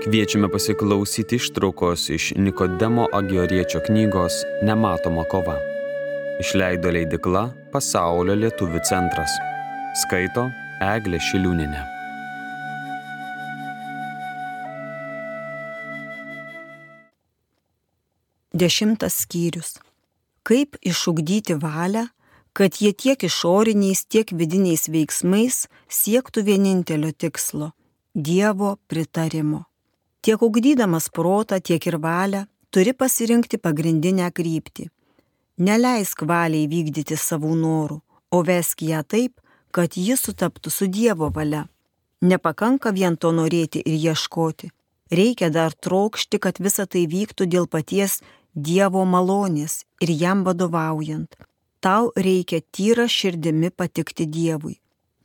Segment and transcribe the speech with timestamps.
[0.00, 4.32] Kviečiame pasiklausyti ištraukos iš Nikodemo Agioriečio knygos
[4.62, 5.58] Nematoma kova.
[6.40, 9.34] Išleido leidikla Pasaulio lietuvių centras.
[10.00, 10.46] Skaito
[10.80, 11.84] Eglė Šiliūninė.
[18.56, 19.76] Dešimtas skyrius.
[20.48, 22.08] Kaip išugdyti valią,
[22.56, 27.74] kad jie tiek išoriniais, tiek vidiniais veiksmais siektų vienintelio tikslo-
[28.30, 29.66] Dievo pritarimo
[30.20, 34.88] tiek ugdydamas protą, tiek ir valią, turi pasirinkti pagrindinę kryptį.
[35.60, 41.66] Neleisk valiai vykdyti savų norų, o vesk ją taip, kad ji sutaptų su Dievo valia.
[42.20, 44.70] Nepakanka vien to norėti ir ieškoti.
[45.10, 48.20] Reikia dar trokšti, kad visa tai vyktų dėl paties
[48.54, 51.36] Dievo malonės ir jam vadovaujant.
[51.80, 54.76] Tau reikia tyra širdimi patikti Dievui.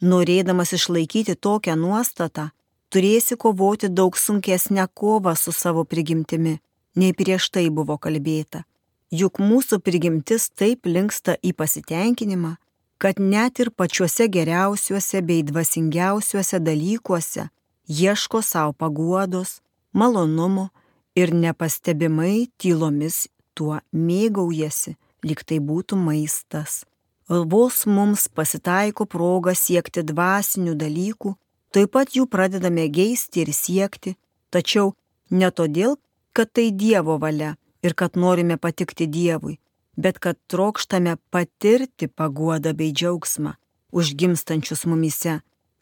[0.01, 2.49] Norėdamas išlaikyti tokią nuostatą,
[2.93, 6.59] turėsi kovoti daug sunkesnę kovą su savo prigimtimi,
[6.95, 8.63] nei prieš tai buvo kalbėta.
[9.11, 12.55] Juk mūsų prigimtis taip linksta į pasitenkinimą,
[12.97, 17.49] kad net ir pačiuose geriausiuose bei dvasingiausiuose dalykuose
[17.87, 19.61] ieško savo paguodos,
[19.93, 20.69] malonumo
[21.15, 26.83] ir nepastebimai tylomis tuo mėgaujasi, lyg tai būtų maistas.
[27.29, 31.33] Vos mums pasitaiko proga siekti dvasinių dalykų,
[31.75, 34.13] Taip pat jų pradedame geisti ir siekti,
[34.47, 34.93] tačiau
[35.29, 35.97] ne todėl,
[36.31, 39.57] kad tai Dievo valia ir kad norime patikti Dievui,
[39.99, 43.57] bet kad trokštame patirti paguodą bei džiaugsmą,
[43.91, 45.41] užgimstančius mumise,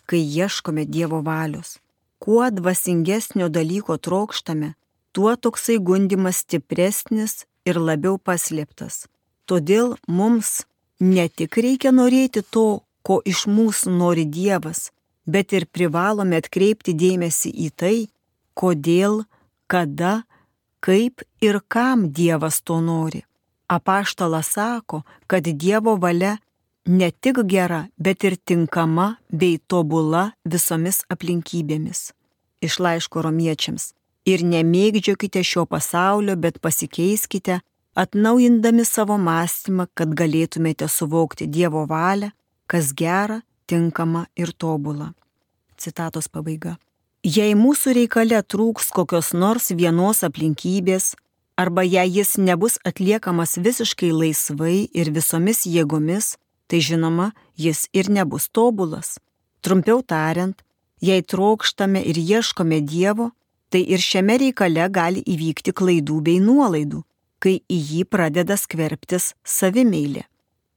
[0.10, 1.78] kai ieškome Dievo valios.
[2.18, 4.74] Kuo dvasingesnio dalyko trokštame,
[5.14, 9.06] tuo toksai gundimas stipresnis ir labiau paslėptas.
[9.46, 10.64] Todėl mums
[11.00, 14.90] ne tik reikia norėti to, ko iš mūsų nori Dievas,
[15.26, 17.98] bet ir privalome atkreipti dėmesį į tai,
[18.54, 19.24] kodėl,
[19.68, 20.24] kada,
[20.84, 23.24] kaip ir kam Dievas to nori.
[23.72, 26.38] Apaštalas sako, kad Dievo valia
[26.86, 32.12] ne tik gera, bet ir tinkama bei tobula visomis aplinkybėmis.
[32.64, 33.94] Iš laiško romiečiams.
[34.28, 37.60] Ir nemėgdžiokite šio pasaulio, bet pasikeiskite,
[37.96, 42.32] atnaujindami savo mąstymą, kad galėtumėte suvokti Dievo valią,
[42.68, 45.14] kas gera, tinkama ir tobula.
[45.78, 46.78] Citatos pabaiga.
[47.24, 51.14] Jei mūsų reikale trūks kokios nors vienos aplinkybės,
[51.56, 56.36] arba jei jis nebus atliekamas visiškai laisvai ir visomis jėgomis,
[56.68, 59.20] tai žinoma, jis ir nebus tobulas.
[59.64, 60.58] Trumpiau tariant,
[61.00, 63.32] jei trokštame ir ieškome Dievo,
[63.70, 67.04] tai ir šiame reikale gali įvykti klaidų bei nuolaidų,
[67.40, 70.26] kai į jį pradeda skverbtis savimeilė.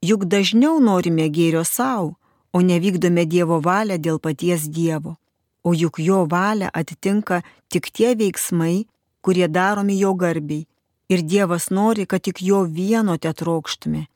[0.05, 2.15] Juk dažniau norime gėrio savo,
[2.51, 5.15] o nevykdome Dievo valią dėl paties Dievo.
[5.63, 7.41] O juk jo valią atitinka
[7.71, 8.85] tik tie veiksmai,
[9.21, 10.67] kurie daromi jo garbiai.
[11.09, 14.07] Ir Dievas nori, kad tik jo vieno te trokštume,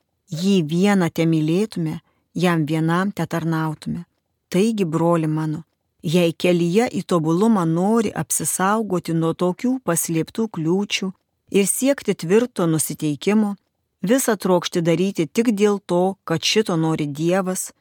[0.42, 2.00] jį vieną te mylėtume,
[2.34, 4.04] jam vienam te tarnautume.
[4.52, 5.64] Taigi, broli mano,
[6.04, 11.12] jei kelyje į tobulumą nori apsisaugoti nuo tokių paslėptų kliūčių
[11.52, 13.56] ir siekti tvirto nusiteikimo,
[14.04, 17.72] visą trokšti daryti tik dėl to, kad šito nori Dievas,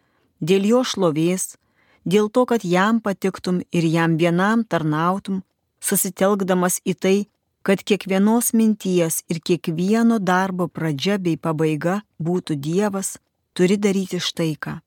[0.41, 1.57] dėl jo šlovės,
[2.05, 5.43] dėl to, kad jam patiktum ir jam vienam tarnautum,
[5.81, 7.19] susitelkdamas į tai,
[7.63, 13.19] kad kiekvienos minties ir kiekvieno darbo pradžia bei pabaiga būtų Dievas,
[13.53, 14.81] turi daryti štai ką.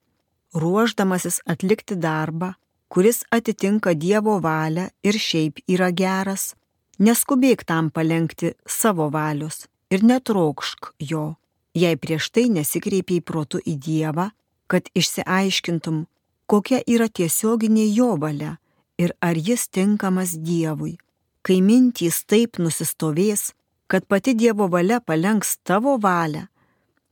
[0.58, 2.54] Ruoždamasis atlikti darbą,
[2.90, 6.54] kuris atitinka Dievo valią ir šiaip yra geras,
[7.00, 11.36] neskubėk tam palengti savo valios ir netrokšk jo,
[11.74, 14.30] jei prieš tai nesikreipiai protu į Dievą
[14.68, 16.06] kad išsiaiškintum,
[16.48, 18.58] kokia yra tiesioginė jo valia
[18.98, 20.98] ir ar jis tinkamas Dievui.
[21.44, 23.52] Kai mintys taip nusistovės,
[23.88, 26.48] kad pati Dievo valia palenks tavo valią,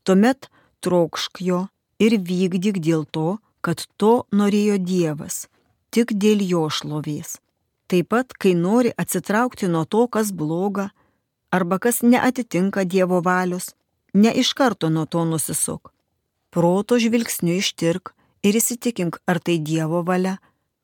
[0.04, 0.48] tuomet
[0.82, 1.66] trokšk jo
[2.00, 5.46] ir vykdyk dėl to, kad to norėjo Dievas,
[5.92, 7.38] tik dėl jo šlovės.
[7.92, 10.90] Taip pat, kai nori atsitraukti nuo to, kas bloga,
[11.52, 13.74] arba kas neatitinka Dievo valios,
[14.14, 15.92] ne iš karto nuo to nusisuk,
[16.52, 18.14] proto žvilgsniu ištirk
[18.44, 20.38] ir įsitikink, ar tai Dievo valia,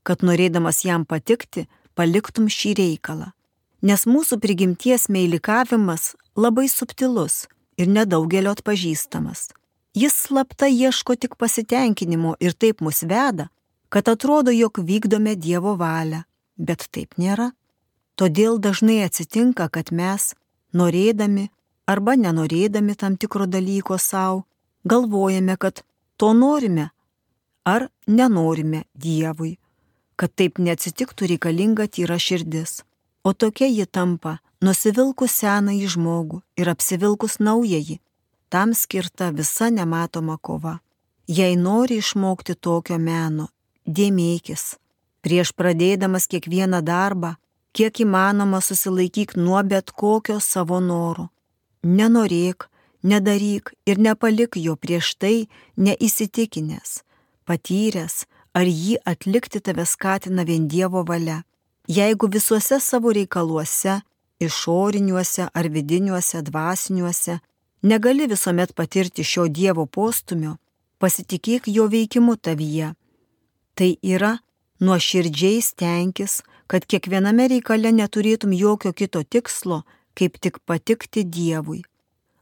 [0.07, 3.33] kad norėdamas jam patikti, paliktum šį reikalą.
[3.83, 7.45] Nes mūsų prigimties meilikavimas labai subtilus
[7.77, 9.51] ir nedaugelio atpažįstamas.
[9.97, 13.49] Jis slapta ieško tik pasitenkinimo ir taip mus veda,
[13.89, 16.23] kad atrodo, jog vykdome Dievo valią,
[16.57, 17.51] bet taip nėra.
[18.17, 20.33] Todėl dažnai atsitinka, kad mes,
[20.73, 21.49] norėdami
[21.87, 24.45] arba nenorėdami tam tikro dalyko savo,
[24.88, 25.84] galvojame, kad
[26.18, 26.89] to norime
[27.63, 29.57] ar nenorime Dievui.
[30.18, 32.81] Kad taip neatsitiktų reikalinga tyra širdis.
[33.28, 37.98] o tokia ji tampa nusivilkus senąjį žmogų ir apsivilkus naująjį.
[38.54, 40.78] Tam skirta visa nematoma kova.
[41.28, 43.50] Jei nori išmokti tokio meno,
[43.98, 44.78] dėmėkis.
[45.22, 47.34] Prieš pradėdamas kiekvieną darbą,
[47.75, 51.28] kiek įmanoma susilaikyk nuo bet kokio savo noro.
[51.84, 52.69] Nenorėk,
[53.03, 55.47] nedaryk ir nepalik jo prieš tai
[55.77, 57.01] neįsitikinęs,
[57.45, 61.44] patyręs, ar jį atlikti tave skatina vien Dievo valia.
[61.88, 64.01] Jeigu visuose savo reikaluose,
[64.44, 67.39] išoriniuose ar vidiniuose, dvasiniuose,
[67.81, 70.57] negali visuomet patirti šio Dievo postumio,
[71.00, 72.93] pasitikėk jo veikimu tavyje.
[73.77, 74.38] Tai yra,
[74.81, 79.83] nuoširdžiai stenkis, kad kiekviename reikale neturėtum jokio kito tikslo,
[80.17, 81.83] kaip tik patikti Dievui.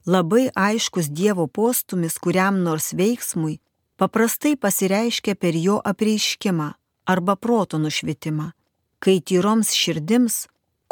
[0.06, 3.58] Labai aiškus Dievo postumis kuriam nors veiksmui
[3.98, 6.68] paprastai pasireiškia per jo apreiškimą
[7.06, 8.52] arba proto nušvitimą,
[9.00, 10.36] kai tyroms širdims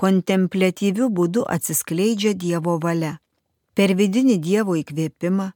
[0.02, 3.20] kontemplatyviu būdu atsiskleidžia Dievo valia.
[3.78, 5.52] Per vidinį Dievo įkvėpimą,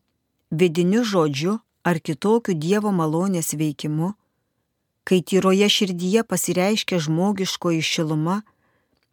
[0.51, 4.13] vidiniu žodžiu ar kitokiu Dievo malonės veikimu,
[5.01, 8.41] kai tyroje širdyje pasireiškia žmogiškoji šiluma,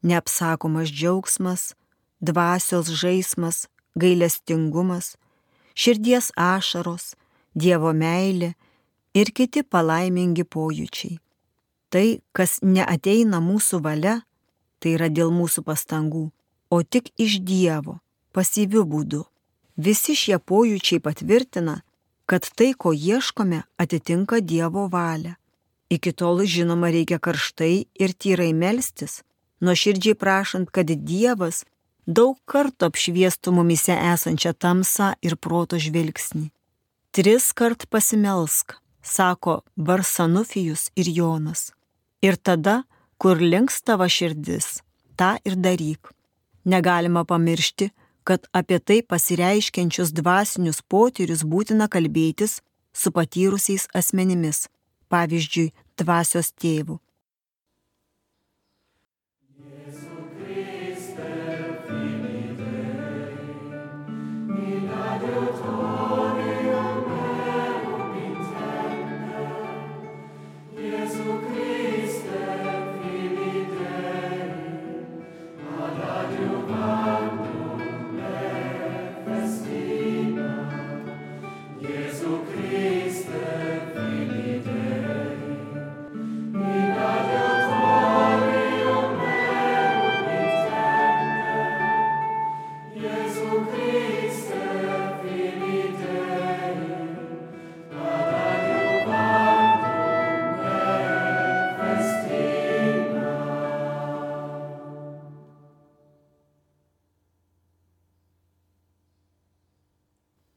[0.02, 1.72] neapsakomas džiaugsmas,
[2.20, 5.16] dvasios žaismas, gailestingumas,
[5.74, 7.14] širdies ašaros,
[7.54, 8.54] Dievo meilė
[9.14, 11.20] ir kiti palaimingi pojūčiai.
[11.94, 14.16] Tai, kas neateina mūsų valia,
[14.82, 16.24] tai yra dėl mūsų pastangų,
[16.74, 18.00] o tik iš Dievo,
[18.34, 19.22] pasyviu būdu.
[19.78, 21.76] Visi šie pojūčiai patvirtina,
[22.26, 25.36] kad tai, ko ieškome, atitinka Dievo valią.
[25.94, 29.22] Iki tol, žinoma, reikia karštai ir tyrai melstis,
[29.62, 31.62] nuoširdžiai prašant, kad Dievas
[32.06, 36.50] daug kartų apšviestų mumise esančią tamsą ir proto žvilgsnį.
[37.14, 41.72] Tris kart pasimelsk, sako Barsanufijus ir Jonas.
[42.22, 42.82] Ir tada,
[43.18, 44.82] kur links tavo širdis,
[45.16, 46.10] tą ir daryk.
[46.64, 47.90] Negalima pamiršti,
[48.24, 52.62] kad apie tai pasireiškiančius dvasinius potyrius būtina kalbėtis
[52.96, 54.68] su patyrusiais asmenimis,
[55.12, 56.98] pavyzdžiui, dvasios tėvų.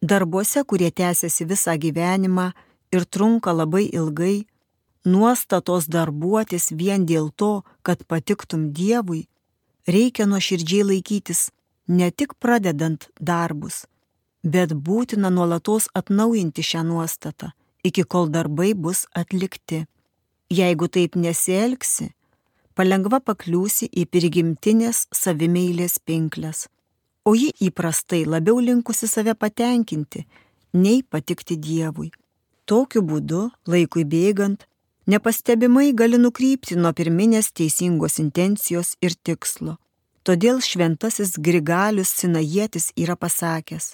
[0.10, 2.46] Darbuose, kurie tęsiasi visą gyvenimą
[2.96, 4.46] ir trunka labai ilgai,
[5.14, 7.52] nuostatos darbuotis vien dėl to,
[7.86, 9.26] kad patiktum Dievui,
[9.94, 11.42] reikia nuoširdžiai laikytis
[11.98, 13.78] ne tik pradedant darbus,
[14.54, 17.52] bet būtina nuolatos atnaujinti šią nuostatą,
[17.88, 19.84] iki kol darbai bus atlikti.
[20.60, 22.14] Jeigu taip nesielgsi,
[22.76, 26.68] palengva pakliūsi į prigimtinės savimeilės pinklės
[27.28, 30.24] o ji įprastai labiau linkusi save patenkinti,
[30.74, 32.10] nei patikti Dievui.
[32.68, 34.64] Tokiu būdu, laikui bėgant,
[35.12, 39.76] nepastebimai gali nukrypti nuo pirminės teisingos intencijos ir tikslo.
[40.28, 43.94] Todėl šventasis Grigalius Sinajietis yra pasakęs,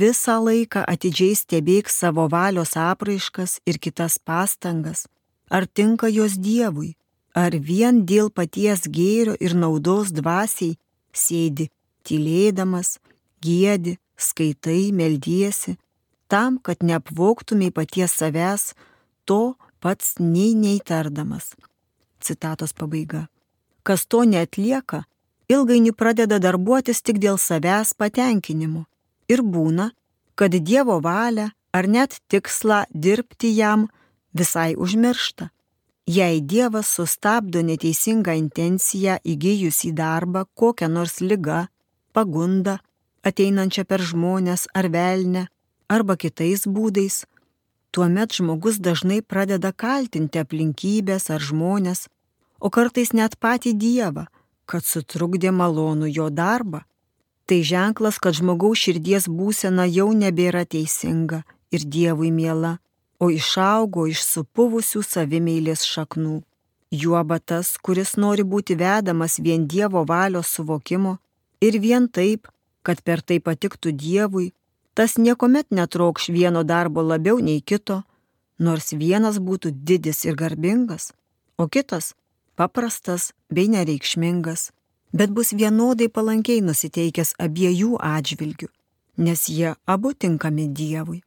[0.00, 5.06] visą laiką atidžiai stebėk savo valios apraiškas ir kitas pastangas,
[5.48, 6.94] ar tinka jos Dievui,
[7.36, 10.76] ar vien dėl paties gėrio ir naudos dvasiai
[11.12, 11.68] sėdi
[12.08, 12.96] tylėdamas,
[13.44, 15.76] gėdi, skaitai, meldiesi,
[16.28, 18.72] tam, kad neapvoktumai paties savęs,
[19.24, 21.52] to pats nei neįtardamas.
[22.20, 23.28] Citatos pabaiga.
[23.86, 25.04] Kas to neatlieka,
[25.48, 28.84] ilgainiui pradeda darbuotis tik dėl savęs patenkinimo.
[29.28, 29.92] Ir būna,
[30.34, 33.88] kad Dievo valią ar net tikslą dirbti jam
[34.32, 35.50] visai užmiršta.
[36.08, 41.66] Jei Dievas sustabdo neteisingą intenciją įgyjus į darbą kokią nors lygą,
[42.18, 42.78] pagundą,
[43.28, 45.46] ateinančią per žmonės ar velnę,
[45.94, 47.24] arba kitais būdais,
[47.92, 52.06] tuomet žmogus dažnai pradeda kaltinti aplinkybės ar žmonės,
[52.60, 54.26] o kartais net patį Dievą,
[54.70, 56.82] kad sutrukdė malonų jo darbą.
[57.48, 62.74] Tai ženklas, kad žmogaus širdies būsena jau nebėra teisinga ir Dievui miela,
[63.22, 66.42] o išaugo iš supuvusių savimeilės šaknų.
[66.92, 71.16] Juoba tas, kuris nori būti vedamas vien Dievo valios suvokimo
[71.60, 72.48] ir vien taip,
[72.82, 74.52] kad per tai patiktų Dievui,
[74.94, 78.02] tas niekuomet netrokš vieno darbo labiau nei kito,
[78.58, 81.12] nors vienas būtų didis ir garbingas,
[81.56, 82.14] o kitas
[82.58, 84.70] paprastas bei nereikšmingas,
[85.12, 88.68] bet bus vienodai palankiai nusiteikęs abiejų atžvilgių,
[89.22, 91.22] nes jie abu tinkami Dievui.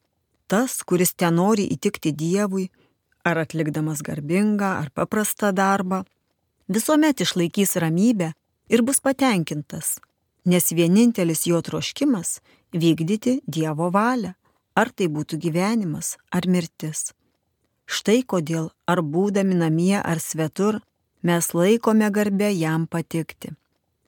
[0.51, 2.67] Tas, kuris ten nori įtikti Dievui,
[3.23, 6.03] ar atlikdamas garbingą ar paprastą darbą,
[6.67, 8.33] visuomet išlaikys ramybę
[8.67, 10.00] ir bus patenkintas,
[10.45, 12.39] nes vienintelis jo troškimas-
[12.81, 14.33] vykdyti Dievo valią,
[14.75, 17.13] ar tai būtų gyvenimas ar mirtis.
[17.86, 20.81] Štai kodėl ar būdami namie ar svetur
[21.24, 23.51] mes laikome garbę jam patikti.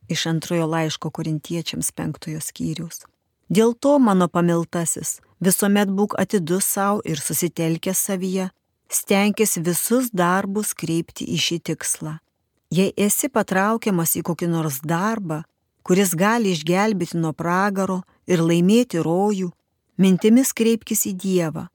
[0.09, 3.03] Iš antrojo laiško korintiečiams penktojo skyrius.
[3.49, 8.49] Dėl to, mano pamiltasis, visuomet būk atidus savo ir susitelkęs savyje,
[8.89, 12.17] stenkis visus darbus kreipti į šį tikslą.
[12.73, 15.43] Jei esi patraukiamas į kokį nors darbą,
[15.83, 19.51] kuris gali išgelbėti nuo pragaro ir laimėti rojų,
[19.97, 21.67] mintimis kreipkis į Dievą,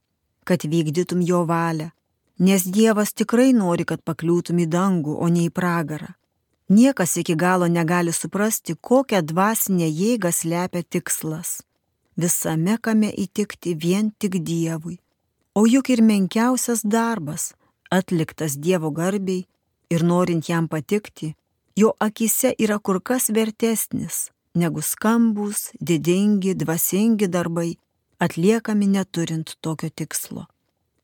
[0.45, 1.91] kad vykdytum jo valią,
[2.39, 6.15] nes Dievas tikrai nori, kad pakliūtum į dangų, o ne į pragarą.
[6.69, 11.63] Niekas iki galo negali suprasti, kokią dvasinę jėgą slepia tikslas.
[12.17, 14.99] Visame kame įtikti vien tik Dievui
[15.59, 17.53] O juk ir menkiausias darbas,
[17.91, 19.41] atliktas Dievo garbiai
[19.91, 21.33] ir norint jam patikti,
[21.81, 24.17] jo akise yra kur kas vertesnis
[24.59, 27.77] negu skambus, didingi, dvasingi darbai,
[28.19, 30.47] atliekami neturint tokio tikslo.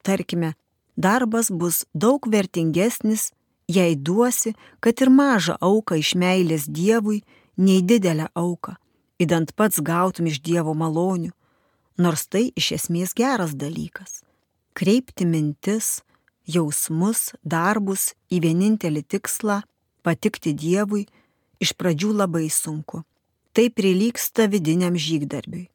[0.02, 0.54] Tarkime,
[0.96, 3.30] darbas bus daug vertingesnis,
[3.70, 7.22] jei duosi, kad ir mažą auką iš meilės Dievui,
[7.56, 8.74] nei didelę auką,
[9.22, 11.30] įdant pats gautum iš Dievo malonių,
[12.02, 14.24] nors tai iš esmės geras dalykas
[14.74, 16.02] kreipti mintis,
[16.50, 19.62] jausmus, darbus į vienintelį tikslą-
[20.06, 21.06] patikti Dievui-
[21.64, 23.04] iš pradžių labai sunku.
[23.54, 25.68] Tai prilyksta vidiniam žygdarbiui.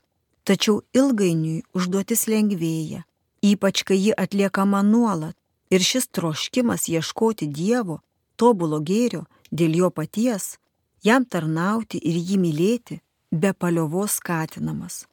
[0.43, 3.03] Tačiau ilgainiui užduotis lengvėja,
[3.41, 5.36] ypač kai ji atliekama nuolat
[5.69, 8.01] ir šis troškimas ieškoti Dievo,
[8.36, 10.57] tobulo gėrio dėl jo paties,
[11.03, 13.00] jam tarnauti ir jį mylėti,
[13.31, 15.05] be paliovos skatinamas.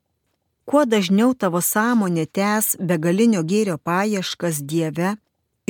[0.67, 5.15] Kuo dažniau tavo sąmonė tęs begalinio gėrio paieškas Dieve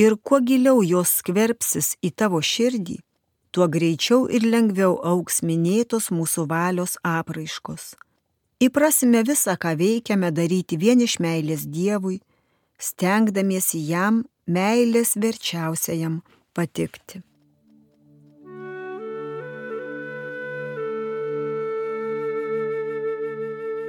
[0.01, 2.97] ir kuo giliau jos skverbsis į tavo širdį,
[3.51, 7.95] tuo greičiau ir lengviau auks minėtos mūsų valios apraiškos.
[8.63, 12.19] Įprasime visą, ką veikiame, daryti vien iš meilės Dievui,
[12.81, 16.21] stengdamiesi jam meilės verčiausiajam
[16.57, 17.21] patikti.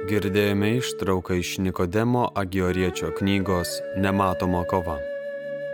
[0.09, 4.95] Girdėjome ištrauką iš Nikodemo Agioriečio knygos Nematoma kova.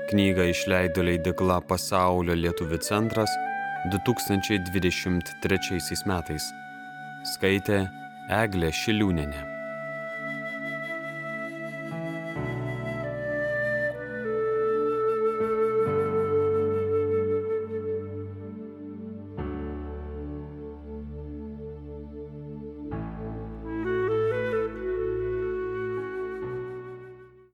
[0.09, 3.31] Knygą išleido leidikla Pasaulio lietuvių centras
[3.85, 6.53] 2023 metais.
[7.25, 7.89] Skaitė
[8.29, 9.54] Eglė Šiliūnenė.